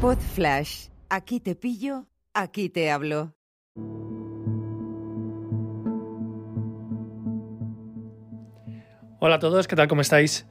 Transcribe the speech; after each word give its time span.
Pod 0.00 0.16
Flash. 0.16 0.86
Aquí 1.10 1.40
te 1.40 1.54
pillo, 1.54 2.06
aquí 2.32 2.70
te 2.70 2.90
hablo. 2.90 3.34
Hola 9.18 9.34
a 9.34 9.38
todos, 9.38 9.68
¿qué 9.68 9.76
tal? 9.76 9.88
¿Cómo 9.88 10.00
estáis? 10.00 10.46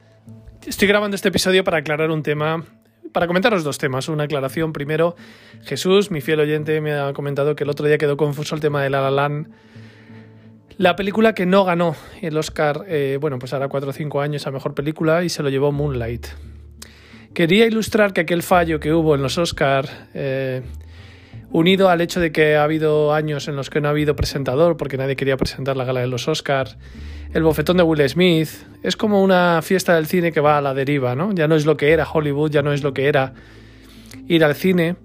Estoy 0.64 0.86
grabando 0.86 1.16
este 1.16 1.30
episodio 1.30 1.64
para 1.64 1.78
aclarar 1.78 2.12
un 2.12 2.22
tema, 2.22 2.64
para 3.12 3.26
comentaros 3.26 3.64
dos 3.64 3.78
temas. 3.78 4.08
Una 4.08 4.22
aclaración 4.22 4.72
primero. 4.72 5.16
Jesús, 5.62 6.12
mi 6.12 6.20
fiel 6.20 6.38
oyente, 6.38 6.80
me 6.80 6.92
ha 6.94 7.12
comentado 7.12 7.56
que 7.56 7.64
el 7.64 7.70
otro 7.70 7.88
día 7.88 7.98
quedó 7.98 8.16
confuso 8.16 8.54
el 8.54 8.60
tema 8.60 8.84
de 8.84 8.90
La 8.90 9.00
La 9.00 9.10
Land. 9.10 9.50
La 10.78 10.94
película 10.94 11.34
que 11.34 11.46
no 11.46 11.64
ganó 11.64 11.96
el 12.22 12.36
Oscar, 12.36 12.84
eh, 12.86 13.18
bueno, 13.20 13.40
pues 13.40 13.52
ahora 13.52 13.66
4 13.66 13.90
o 13.90 13.92
5 13.92 14.20
años 14.20 14.46
a 14.46 14.52
mejor 14.52 14.76
película 14.76 15.24
y 15.24 15.28
se 15.28 15.42
lo 15.42 15.48
llevó 15.48 15.72
Moonlight. 15.72 16.28
Quería 17.34 17.66
ilustrar 17.66 18.12
que 18.12 18.22
aquel 18.22 18.42
fallo 18.42 18.80
que 18.80 18.92
hubo 18.92 19.14
en 19.14 19.22
los 19.22 19.38
Oscar, 19.38 19.88
eh, 20.14 20.62
unido 21.52 21.88
al 21.88 22.00
hecho 22.00 22.18
de 22.18 22.32
que 22.32 22.56
ha 22.56 22.64
habido 22.64 23.14
años 23.14 23.46
en 23.46 23.54
los 23.54 23.70
que 23.70 23.80
no 23.80 23.86
ha 23.86 23.92
habido 23.92 24.16
presentador 24.16 24.76
porque 24.76 24.96
nadie 24.96 25.14
quería 25.14 25.36
presentar 25.36 25.76
la 25.76 25.84
gala 25.84 26.00
de 26.00 26.08
los 26.08 26.26
Oscar, 26.26 26.76
el 27.32 27.44
bofetón 27.44 27.76
de 27.76 27.84
Will 27.84 28.08
Smith, 28.08 28.48
es 28.82 28.96
como 28.96 29.22
una 29.22 29.60
fiesta 29.62 29.94
del 29.94 30.06
cine 30.06 30.32
que 30.32 30.40
va 30.40 30.58
a 30.58 30.60
la 30.60 30.74
deriva, 30.74 31.14
¿no? 31.14 31.32
Ya 31.32 31.46
no 31.46 31.54
es 31.54 31.66
lo 31.66 31.76
que 31.76 31.92
era 31.92 32.08
Hollywood, 32.10 32.50
ya 32.50 32.62
no 32.62 32.72
es 32.72 32.82
lo 32.82 32.92
que 32.92 33.06
era 33.06 33.34
ir 34.26 34.44
al 34.44 34.56
cine. 34.56 34.96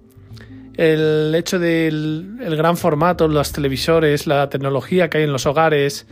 El 0.77 1.33
hecho 1.35 1.59
del 1.59 2.38
el 2.41 2.55
gran 2.57 2.75
formato, 2.75 3.27
los 3.27 3.52
televisores, 3.52 4.25
la 4.25 4.49
tecnología 4.49 5.09
que 5.09 5.19
hay 5.19 5.23
en 5.25 5.31
los 5.31 5.45
hogares, 5.45 6.07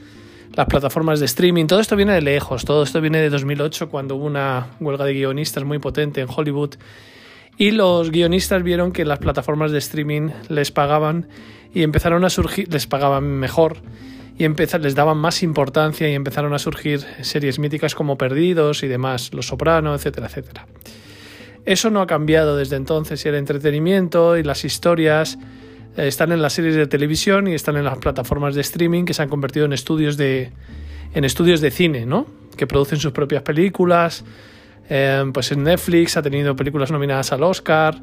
las 0.55 0.67
plataformas 0.67 1.19
de 1.19 1.25
streaming, 1.25 1.65
todo 1.65 1.79
esto 1.79 1.95
viene 1.95 2.13
de 2.13 2.21
lejos, 2.21 2.65
todo 2.65 2.83
esto 2.83 3.01
viene 3.01 3.19
de 3.19 3.29
2008 3.29 3.89
cuando 3.89 4.15
hubo 4.15 4.25
una 4.25 4.67
huelga 4.79 5.05
de 5.05 5.13
guionistas 5.13 5.63
muy 5.63 5.79
potente 5.79 6.21
en 6.21 6.27
Hollywood 6.33 6.75
y 7.57 7.71
los 7.71 8.11
guionistas 8.11 8.63
vieron 8.63 8.91
que 8.91 9.05
las 9.05 9.19
plataformas 9.19 9.71
de 9.71 9.79
streaming 9.79 10.29
les 10.49 10.71
pagaban 10.71 11.27
y 11.73 11.83
empezaron 11.83 12.23
a 12.23 12.29
surgir, 12.29 12.71
les 12.71 12.87
pagaban 12.87 13.23
mejor 13.23 13.77
y 14.37 14.47
les 14.47 14.95
daban 14.95 15.17
más 15.17 15.43
importancia 15.43 16.09
y 16.09 16.13
empezaron 16.13 16.53
a 16.53 16.59
surgir 16.59 17.01
series 17.21 17.59
míticas 17.59 17.95
como 17.95 18.17
Perdidos 18.17 18.83
y 18.83 18.87
demás, 18.87 19.31
Los 19.33 19.47
Soprano, 19.47 19.93
etcétera, 19.93 20.27
etcétera. 20.27 20.65
Eso 21.65 21.89
no 21.89 22.01
ha 22.01 22.07
cambiado 22.07 22.57
desde 22.57 22.75
entonces 22.75 23.23
y 23.25 23.29
el 23.29 23.35
entretenimiento 23.35 24.37
y 24.37 24.43
las 24.43 24.65
historias 24.65 25.37
están 25.95 26.31
en 26.31 26.41
las 26.41 26.53
series 26.53 26.75
de 26.75 26.87
televisión 26.87 27.47
y 27.47 27.53
están 27.53 27.77
en 27.77 27.85
las 27.85 27.97
plataformas 27.97 28.55
de 28.55 28.61
streaming 28.61 29.05
que 29.05 29.13
se 29.13 29.21
han 29.21 29.29
convertido 29.29 29.65
en 29.65 29.73
estudios 29.73 30.17
de, 30.17 30.51
en 31.13 31.23
estudios 31.23 31.61
de 31.61 31.71
cine, 31.71 32.05
¿no? 32.05 32.25
Que 32.57 32.67
producen 32.67 32.99
sus 32.99 33.11
propias 33.11 33.43
películas. 33.43 34.23
Eh, 34.89 35.23
pues 35.33 35.51
en 35.51 35.63
Netflix 35.63 36.17
ha 36.17 36.21
tenido 36.21 36.55
películas 36.55 36.91
nominadas 36.91 37.31
al 37.31 37.43
Oscar, 37.43 38.01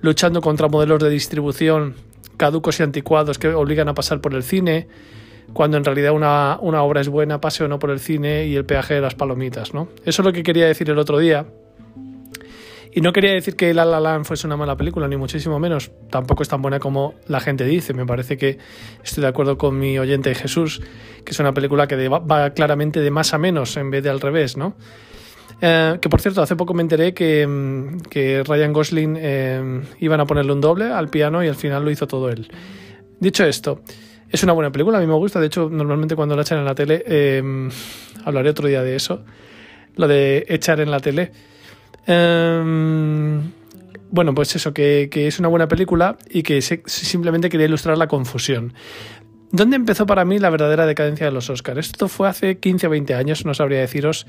luchando 0.00 0.40
contra 0.40 0.68
modelos 0.68 1.00
de 1.02 1.10
distribución 1.10 1.94
caducos 2.36 2.80
y 2.80 2.82
anticuados 2.82 3.38
que 3.38 3.48
obligan 3.48 3.88
a 3.88 3.94
pasar 3.94 4.22
por 4.22 4.34
el 4.34 4.42
cine, 4.42 4.88
cuando 5.52 5.76
en 5.76 5.84
realidad 5.84 6.12
una, 6.12 6.58
una 6.62 6.82
obra 6.82 7.02
es 7.02 7.08
buena, 7.08 7.38
pase 7.38 7.64
o 7.64 7.68
no 7.68 7.78
por 7.78 7.90
el 7.90 8.00
cine 8.00 8.46
y 8.46 8.56
el 8.56 8.64
peaje 8.64 8.94
de 8.94 9.02
las 9.02 9.14
palomitas, 9.14 9.74
¿no? 9.74 9.88
Eso 10.06 10.22
es 10.22 10.26
lo 10.26 10.32
que 10.32 10.42
quería 10.42 10.66
decir 10.66 10.88
el 10.88 10.98
otro 10.98 11.18
día 11.18 11.44
y 12.92 13.00
no 13.00 13.12
quería 13.12 13.32
decir 13.32 13.56
que 13.56 13.72
La 13.72 13.84
La 13.84 14.00
Land 14.00 14.24
fuese 14.24 14.46
una 14.46 14.56
mala 14.56 14.76
película, 14.76 15.06
ni 15.06 15.16
muchísimo 15.16 15.58
menos. 15.58 15.92
Tampoco 16.10 16.42
es 16.42 16.48
tan 16.48 16.60
buena 16.60 16.80
como 16.80 17.14
la 17.28 17.40
gente 17.40 17.64
dice. 17.64 17.94
Me 17.94 18.04
parece 18.04 18.36
que 18.36 18.58
estoy 19.04 19.22
de 19.22 19.28
acuerdo 19.28 19.56
con 19.58 19.78
mi 19.78 19.98
oyente 19.98 20.34
Jesús, 20.34 20.82
que 21.24 21.30
es 21.30 21.38
una 21.38 21.52
película 21.52 21.86
que 21.86 22.08
va 22.08 22.50
claramente 22.50 23.00
de 23.00 23.10
más 23.10 23.32
a 23.32 23.38
menos 23.38 23.76
en 23.76 23.90
vez 23.90 24.02
de 24.02 24.10
al 24.10 24.20
revés, 24.20 24.56
¿no? 24.56 24.76
Eh, 25.60 25.98
que 26.00 26.08
por 26.08 26.20
cierto, 26.20 26.42
hace 26.42 26.56
poco 26.56 26.74
me 26.74 26.82
enteré 26.82 27.12
que, 27.12 27.46
mm, 27.46 28.44
Ryan 28.44 28.72
Gosling 28.72 29.16
eh, 29.18 29.82
iban 30.00 30.20
a 30.20 30.26
ponerle 30.26 30.52
un 30.52 30.60
doble 30.60 30.86
al 30.86 31.08
piano 31.08 31.44
y 31.44 31.48
al 31.48 31.56
final 31.56 31.84
lo 31.84 31.90
hizo 31.90 32.06
todo 32.06 32.30
él. 32.30 32.50
Dicho 33.20 33.44
esto, 33.44 33.82
es 34.30 34.42
una 34.42 34.52
buena 34.52 34.72
película, 34.72 34.98
a 34.98 35.00
mí 35.00 35.06
me 35.06 35.14
gusta. 35.14 35.38
De 35.38 35.46
hecho, 35.46 35.68
normalmente 35.70 36.16
cuando 36.16 36.34
la 36.34 36.42
echan 36.42 36.58
en 36.58 36.64
la 36.64 36.74
tele, 36.74 37.04
eh, 37.06 37.68
hablaré 38.24 38.50
otro 38.50 38.68
día 38.68 38.82
de 38.82 38.96
eso. 38.96 39.24
Lo 39.96 40.08
de 40.08 40.46
echar 40.48 40.80
en 40.80 40.90
la 40.90 41.00
tele. 41.00 41.32
Em, 42.12 43.52
bueno, 44.10 44.34
pues 44.34 44.56
eso, 44.56 44.74
que, 44.74 45.08
es 45.12 45.38
una 45.38 45.46
buena 45.46 45.68
película 45.68 46.16
y 46.28 46.42
que 46.42 46.60
simplemente 46.60 47.48
quería 47.48 47.66
ilustrar 47.66 47.96
la 47.96 48.08
confusión. 48.08 48.74
¿Dónde 49.52 49.76
empezó 49.76 50.06
para 50.06 50.24
mí 50.24 50.40
la 50.40 50.50
verdadera 50.50 50.86
decadencia 50.86 51.26
de 51.26 51.32
los 51.32 51.50
Oscars? 51.50 51.78
Esto 51.78 52.08
fue 52.08 52.28
hace 52.28 52.58
15 52.58 52.88
o 52.88 52.90
20 52.90 53.14
años, 53.14 53.44
no 53.46 53.54
sabría 53.54 53.78
deciros, 53.78 54.26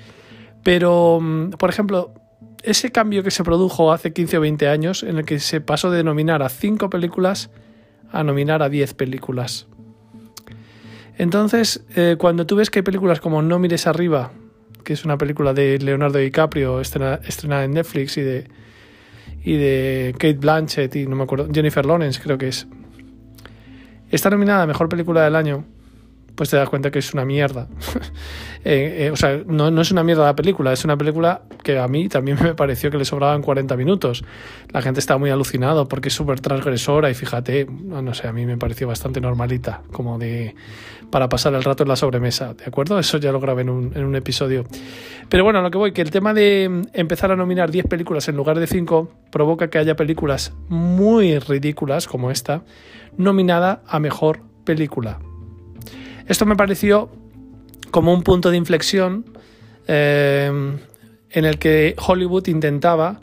pero, 0.64 1.20
mm, 1.20 1.52
por 1.52 1.72
ejemplo, 1.72 2.14
ese 2.62 2.92
cambio 2.92 3.24
que 3.24 3.32
se 3.32 3.44
produjo 3.44 3.92
hace 3.92 4.14
15 4.14 4.38
o 4.38 4.42
20 4.42 4.68
años 4.68 5.02
en 5.02 5.18
el 5.18 5.26
que 5.26 5.40
se 5.40 5.60
pasó 5.60 5.90
de 5.90 6.04
nominar 6.04 6.44
a 6.44 6.50
5 6.50 6.92
películas 6.92 7.50
a 8.12 8.24
nominar 8.24 8.62
a 8.62 8.70
10 8.70 8.94
películas. 8.94 9.68
Entonces, 11.18 11.84
eh, 11.96 12.16
cuando 12.20 12.46
tú 12.46 12.58
ves 12.58 12.70
que 12.70 12.80
hay 12.80 12.84
películas 12.84 13.20
como 13.20 13.42
No 13.42 13.58
mires 13.58 13.88
arriba, 13.88 14.32
que 14.84 14.94
es 14.94 15.06
una 15.06 15.18
película 15.18 15.54
de 15.54 15.80
Leonardo 15.80 16.20
DiCaprio 16.20 16.82
estrenada, 16.82 17.64
en 17.64 17.72
Netflix 17.72 18.18
y 18.18 18.22
de, 18.22 18.48
y 19.44 19.58
de 19.58 20.14
Kate 20.14 20.34
Blanchett 20.34 20.96
y 20.96 21.08
no 21.08 21.16
me 21.16 21.24
acuerdo, 21.24 21.48
Jennifer 21.54 21.86
Lawrence 21.86 22.20
creo 22.22 22.38
que 22.38 22.50
es. 22.50 22.68
Está 24.10 24.30
nominada 24.30 24.64
a 24.64 24.68
Mejor 24.68 24.90
Película 24.90 25.24
del 25.24 25.36
Año 25.36 25.66
pues 26.36 26.50
te 26.50 26.58
das 26.58 26.70
cuenta 26.70 26.92
que 26.92 27.00
es 27.00 27.14
una 27.14 27.26
mierda. 27.26 27.68
Eh, 28.64 29.08
eh, 29.08 29.10
o 29.10 29.16
sea, 29.16 29.42
no, 29.48 29.82
es 29.82 29.92
una 29.92 30.04
mierda 30.04 30.24
la 30.24 30.36
película, 30.36 30.72
es 30.72 30.86
una 30.86 30.96
película 30.96 31.42
que 31.64 31.80
a 31.80 31.88
mí 31.88 32.08
también 32.10 32.38
me 32.44 32.54
pareció 32.54 32.92
que 32.92 32.98
le 33.00 33.06
sobraban 33.06 33.42
40 33.42 33.76
minutos. 33.76 34.24
La 34.70 34.84
gente 34.84 35.00
está 35.00 35.18
muy 35.18 35.32
alucinado 35.32 35.88
porque 35.88 36.10
es 36.10 36.14
súper 36.14 36.42
transgresora 36.42 37.10
y 37.10 37.16
fíjate, 37.16 37.66
no 37.66 38.14
sé, 38.14 38.28
a 38.28 38.34
mí 38.34 38.46
me 38.46 38.58
pareció 38.58 38.88
bastante 38.88 39.20
normalita, 39.20 39.82
como 39.92 40.20
de 40.20 40.54
para 41.10 41.28
pasar 41.28 41.56
el 41.56 41.64
rato 41.64 41.82
en 41.82 41.90
la 41.90 41.96
sobremesa, 41.96 42.54
¿de 42.54 42.66
acuerdo? 42.66 43.00
Eso 43.00 43.18
ya 43.18 43.32
lo 43.32 43.40
grabé 43.40 43.64
en 43.64 43.70
un, 43.70 43.92
en 43.96 44.06
un 44.06 44.16
episodio. 44.16 44.64
Pero 45.28 45.44
bueno, 45.44 45.58
a 45.58 45.62
lo 45.64 45.72
que 45.72 45.80
voy, 45.80 45.92
que 45.92 46.04
el 46.04 46.12
tema 46.12 46.34
de 46.34 46.84
empezar 46.94 47.32
a 47.32 47.36
nominar 47.36 47.72
10 47.72 47.88
películas 47.88 48.28
en 48.30 48.38
lugar 48.38 48.60
de 48.60 48.68
5 48.68 49.12
provoca 49.32 49.72
que 49.72 49.80
haya 49.80 49.96
películas 49.96 50.54
muy 50.70 51.40
ridículas 51.40 52.08
como 52.08 52.30
esta, 52.30 52.64
nominada 53.18 53.82
a 53.88 54.00
mejor 54.00 54.42
película. 54.66 55.20
Esto 56.32 56.46
me 56.46 56.56
pareció 56.56 57.10
como 57.92 58.14
un 58.14 58.24
punto 58.24 58.52
de 58.52 58.56
inflexión 58.56 59.26
eh, 59.86 60.50
en 61.30 61.46
el 61.46 61.60
que 61.60 61.94
Hollywood 62.08 62.48
intentaba 62.48 63.20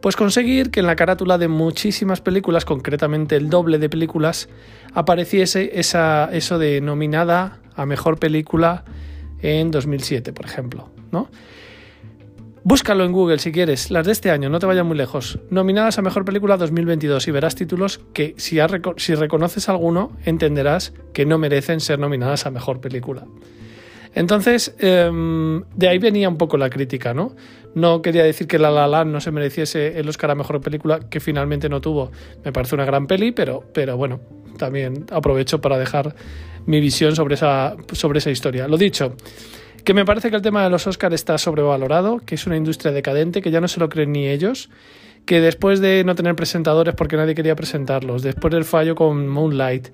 pues 0.00 0.16
conseguir 0.16 0.72
que 0.72 0.80
en 0.80 0.86
la 0.88 0.96
carátula 0.96 1.38
de 1.38 1.46
muchísimas 1.46 2.20
películas, 2.20 2.64
concretamente 2.64 3.36
el 3.36 3.48
doble 3.48 3.78
de 3.78 3.88
películas, 3.88 4.48
apareciese 4.92 5.78
esa, 5.78 6.30
eso 6.32 6.58
de 6.58 6.80
nominada 6.80 7.60
a 7.76 7.86
mejor 7.86 8.18
película 8.18 8.84
en 9.40 9.70
2007, 9.70 10.32
por 10.32 10.44
ejemplo, 10.44 10.90
¿no? 11.12 11.28
Búscalo 12.70 13.06
en 13.06 13.12
Google 13.12 13.38
si 13.38 13.50
quieres, 13.50 13.90
las 13.90 14.04
de 14.04 14.12
este 14.12 14.30
año, 14.30 14.50
no 14.50 14.58
te 14.58 14.66
vayas 14.66 14.84
muy 14.84 14.94
lejos. 14.94 15.38
Nominadas 15.48 15.96
a 15.98 16.02
Mejor 16.02 16.26
Película 16.26 16.58
2022 16.58 17.26
y 17.26 17.30
verás 17.30 17.54
títulos 17.54 17.98
que 18.12 18.34
si, 18.36 18.60
reconoces 18.60 19.70
alguno 19.70 20.12
entenderás 20.26 20.92
que 21.14 21.24
no 21.24 21.38
merecen 21.38 21.80
ser 21.80 21.98
nominadas 21.98 22.44
a 22.44 22.50
Mejor 22.50 22.82
Película. 22.82 23.24
Entonces, 24.14 24.74
em, 24.80 25.62
de 25.76 25.88
ahí 25.88 25.96
venía 25.96 26.28
un 26.28 26.36
poco 26.36 26.58
la 26.58 26.68
crítica, 26.68 27.14
¿no? 27.14 27.34
No 27.74 28.02
quería 28.02 28.22
decir 28.22 28.46
que 28.46 28.58
La 28.58 28.70
La 28.70 28.86
Land 28.86 29.12
no 29.12 29.22
se 29.22 29.30
mereciese 29.30 29.98
el 29.98 30.06
Oscar 30.06 30.32
a 30.32 30.34
Mejor 30.34 30.60
Película, 30.60 31.00
que 31.08 31.20
finalmente 31.20 31.70
no 31.70 31.80
tuvo. 31.80 32.10
Me 32.44 32.52
parece 32.52 32.74
una 32.74 32.84
gran 32.84 33.06
peli, 33.06 33.32
pero, 33.32 33.64
pero 33.72 33.96
bueno, 33.96 34.20
también 34.58 35.06
aprovecho 35.10 35.58
para 35.62 35.78
dejar 35.78 36.14
mi 36.66 36.80
visión 36.80 37.16
sobre 37.16 37.36
esa, 37.36 37.76
sobre 37.92 38.18
esa 38.18 38.30
historia. 38.30 38.68
Lo 38.68 38.76
dicho, 38.76 39.14
que 39.88 39.94
me 39.94 40.04
parece 40.04 40.28
que 40.28 40.36
el 40.36 40.42
tema 40.42 40.62
de 40.62 40.68
los 40.68 40.86
Oscars 40.86 41.14
está 41.14 41.38
sobrevalorado, 41.38 42.18
que 42.18 42.34
es 42.34 42.46
una 42.46 42.58
industria 42.58 42.92
decadente, 42.92 43.40
que 43.40 43.50
ya 43.50 43.62
no 43.62 43.68
se 43.68 43.80
lo 43.80 43.88
creen 43.88 44.12
ni 44.12 44.28
ellos, 44.28 44.68
que 45.24 45.40
después 45.40 45.80
de 45.80 46.04
no 46.04 46.14
tener 46.14 46.36
presentadores 46.36 46.94
porque 46.94 47.16
nadie 47.16 47.34
quería 47.34 47.56
presentarlos, 47.56 48.20
después 48.20 48.52
del 48.52 48.66
fallo 48.66 48.94
con 48.94 49.26
Moonlight, 49.26 49.88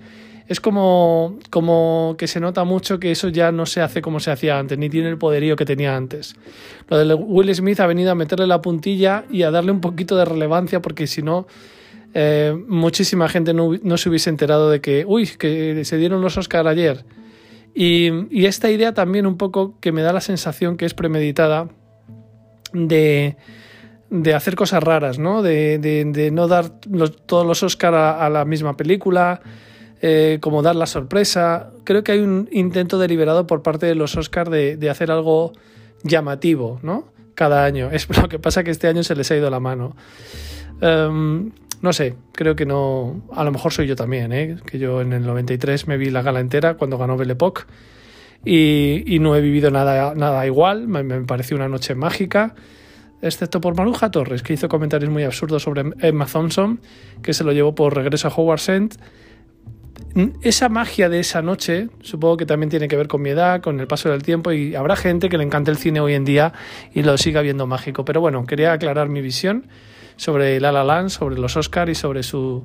es 0.49 0.58
como, 0.58 1.38
como 1.49 2.17
que 2.19 2.26
se 2.26 2.41
nota 2.41 2.64
mucho 2.64 2.99
que 2.99 3.12
eso 3.12 3.29
ya 3.29 3.52
no 3.52 3.67
se 3.67 3.82
hace 3.82 4.02
como 4.02 4.19
se 4.19 4.32
hacía 4.32 4.58
antes, 4.58 4.76
ni 4.76 4.91
tiene 4.91 5.11
el 5.11 5.17
poderío 5.17 5.55
que 5.55 5.64
tenía 5.64 5.97
antes. 5.97 6.35
Lo 6.88 6.99
de 6.99 7.14
Will 7.14 7.55
Smith 7.55 7.79
ha 7.79 7.87
venido 7.87 8.11
a 8.11 8.17
meterle 8.17 8.49
la 8.49 8.61
puntilla 8.61 9.26
y 9.31 9.44
a 9.44 9.52
darle 9.52 9.70
un 9.70 9.81
poquito 9.81 10.17
de 10.17 10.25
relevancia 10.25 10.82
porque 10.82 11.06
si 11.06 11.23
no... 11.23 11.47
Eh, 12.17 12.56
muchísima 12.69 13.29
gente 13.29 13.55
no, 13.55 13.73
no, 13.82 13.97
se 13.97 14.08
hubiese 14.08 14.31
enterado 14.31 14.70
de 14.70 14.81
que, 14.81 15.05
uy, 15.05 15.26
que 15.37 15.85
se 15.85 15.97
dieron 15.97 16.20
los 16.20 16.37
Oscars 16.37 16.69
ayer 16.69 17.05
y, 17.75 18.47
esta 18.47 18.71
idea 18.71 18.94
también 18.94 19.26
un 19.26 19.37
poco 19.37 19.79
que 19.81 19.91
me 19.91 20.03
da 20.03 20.12
la 20.12 20.21
sensación 20.21 20.76
que 20.76 20.87
es 20.87 20.94
premeditada 20.94 21.69
de, 22.73 23.37
hacer 24.35 24.55
cosas 24.55 24.82
raras, 24.82 25.19
¿no? 25.19 25.43
De, 25.43 26.31
no 26.32 26.47
dar 26.47 26.71
todos 27.26 27.47
los 27.47 27.62
Oscar 27.62 27.94
a, 27.94 28.31
la 28.31 28.44
misma 28.44 28.76
película, 28.76 29.41
eh, 30.00 30.38
como 30.41 30.62
dar 30.62 30.76
la 30.76 30.87
sorpresa. 30.87 31.73
Creo 31.82 32.05
que 32.05 32.12
hay 32.12 32.21
un 32.21 32.49
intento 32.53 32.99
deliberado 32.99 33.47
por 33.47 33.62
parte 33.62 33.87
de 33.87 33.97
los 33.97 34.17
Oscar 34.17 34.50
de, 34.50 34.88
hacer 34.88 35.11
algo 35.11 35.53
llamativo, 36.05 36.79
¿no? 36.82 37.12
Cada 37.35 37.65
año. 37.65 37.91
Es 37.91 38.09
lo 38.23 38.29
que 38.29 38.38
pasa 38.38 38.62
que 38.62 38.71
este 38.71 38.87
año 38.87 39.03
se 39.03 39.17
les 39.17 39.31
ha 39.32 39.37
ido 39.37 39.50
la 39.50 39.59
mano. 39.59 39.97
Em, 40.81 41.50
no 41.85 41.93
sé, 41.93 42.15
creo 42.33 42.57
que 42.57 42.65
no. 42.65 43.23
A 43.31 43.45
lo 43.45 43.53
mejor 43.53 43.71
soy 43.71 43.87
yo 43.87 43.95
también, 43.95 44.33
¿eh? 44.33 44.57
que 44.65 44.79
yo 44.79 45.03
en 45.03 45.13
el 45.13 45.27
93 45.27 45.87
me 45.87 45.99
vi 45.99 46.09
la 46.09 46.23
gala 46.23 46.41
entera 46.41 46.75
cuando 46.75 46.97
ganó 46.97 47.19
Belle 47.19 47.35
Époque 47.35 47.65
y, 48.43 49.19
no 49.21 49.37
he 49.37 49.43
vivido 49.43 49.71
nada, 49.71 50.15
nada 50.15 50.47
igual. 50.47 50.89
Me, 50.89 51.05
pareció 51.25 51.59
una 51.59 51.69
noche 51.69 51.95
mágica, 51.95 52.55
excepto 53.21 53.61
por 53.61 53.77
Maruja 53.77 54.11
Torres, 54.11 54.43
que 54.43 54.55
hizo 54.55 54.67
comentarios 54.67 55.11
muy 55.11 55.25
absurdos 55.25 55.63
sobre 55.63 55.83
Emma 56.01 56.25
Thompson, 56.25 56.81
que 57.23 57.35
se 57.35 57.45
lo 57.45 57.53
llevó 57.53 57.75
por 57.75 57.95
regreso 57.95 58.29
a 58.29 58.35
Howard 58.35 58.63
End. 58.69 58.97
Esa 60.41 60.71
magia 60.71 61.11
de 61.11 61.21
esa 61.21 61.43
noche, 61.43 61.91
supongo 62.01 62.39
que 62.39 62.47
también 62.47 62.71
tiene 62.71 62.89
que 62.89 62.97
ver 62.97 63.09
con 63.09 63.21
mi 63.21 63.29
edad, 63.29 63.61
con 63.61 63.79
el 63.79 63.87
paso 63.87 64.09
del 64.09 64.23
tiempo, 64.23 64.53
y 64.53 64.75
habrá 64.75 64.97
gente 64.97 65.29
que 65.29 65.37
le 65.37 65.45
encante 65.45 65.71
el 65.71 65.77
cine 65.77 66.01
hoy 66.01 66.15
en 66.15 66.25
día 66.25 66.55
y 66.95 67.03
lo 67.03 67.19
siga 67.19 67.43
viendo 67.43 67.67
mágico. 67.67 68.07
Pero 68.07 68.23
bueno, 68.23 68.47
quería 68.47 68.73
aclarar 68.73 69.11
mi 69.11 69.21
visión 69.21 69.67
sobre 70.16 70.61
La 70.61 70.72
La 70.72 70.84
Land, 70.84 71.11
sobre 71.11 71.38
los 71.38 71.56
Oscars 71.56 71.90
y 71.90 71.94
sobre 71.94 72.22
su, 72.22 72.64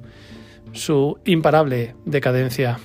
su 0.72 1.20
imparable 1.26 1.96
decadencia. 2.06 2.80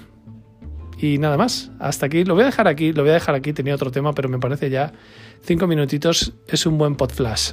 Y 0.98 1.18
nada 1.18 1.36
más, 1.36 1.70
hasta 1.78 2.06
aquí. 2.06 2.24
Lo 2.24 2.34
voy 2.34 2.44
a 2.44 2.46
dejar 2.46 2.68
aquí, 2.68 2.92
lo 2.92 3.02
voy 3.02 3.10
a 3.10 3.14
dejar 3.14 3.34
aquí. 3.34 3.52
Tenía 3.52 3.74
otro 3.74 3.90
tema, 3.90 4.12
pero 4.12 4.28
me 4.28 4.38
parece 4.38 4.70
ya 4.70 4.92
cinco 5.42 5.66
minutitos 5.66 6.32
es 6.48 6.66
un 6.66 6.78
buen 6.78 6.96
pod 6.96 7.10
flash. 7.10 7.52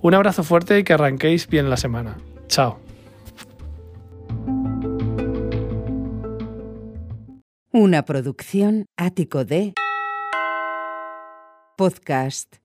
Un 0.00 0.14
abrazo 0.14 0.44
fuerte 0.44 0.78
y 0.78 0.84
que 0.84 0.92
arranquéis 0.92 1.48
bien 1.48 1.70
la 1.70 1.76
semana. 1.76 2.18
Chao. 2.46 2.78
Una 7.72 8.04
producción 8.04 8.86
ático 8.96 9.44
de 9.44 9.74
podcast 11.76 12.58